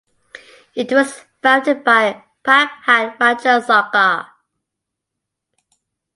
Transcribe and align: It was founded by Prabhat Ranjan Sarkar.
It 0.73 0.91
was 0.91 1.25
founded 1.43 1.83
by 1.83 2.23
Prabhat 2.43 3.17
Ranjan 3.19 3.61
Sarkar. 3.61 4.29